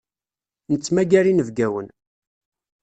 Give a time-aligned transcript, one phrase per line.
[0.71, 1.87] Nettmagar inebgawen.